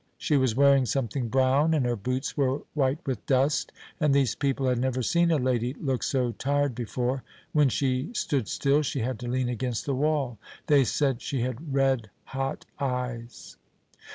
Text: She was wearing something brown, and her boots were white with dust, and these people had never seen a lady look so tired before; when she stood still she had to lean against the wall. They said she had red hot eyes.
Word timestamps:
She 0.17 0.35
was 0.35 0.55
wearing 0.55 0.87
something 0.87 1.27
brown, 1.29 1.75
and 1.75 1.85
her 1.85 1.95
boots 1.95 2.35
were 2.35 2.63
white 2.73 2.97
with 3.05 3.23
dust, 3.27 3.71
and 3.99 4.15
these 4.15 4.33
people 4.33 4.65
had 4.67 4.79
never 4.79 5.03
seen 5.03 5.29
a 5.29 5.37
lady 5.37 5.75
look 5.79 6.01
so 6.01 6.31
tired 6.39 6.73
before; 6.73 7.23
when 7.53 7.69
she 7.69 8.09
stood 8.15 8.47
still 8.47 8.81
she 8.81 9.01
had 9.01 9.19
to 9.19 9.27
lean 9.27 9.47
against 9.47 9.85
the 9.85 9.93
wall. 9.93 10.39
They 10.65 10.85
said 10.85 11.21
she 11.21 11.41
had 11.41 11.71
red 11.71 12.09
hot 12.23 12.65
eyes. 12.79 13.57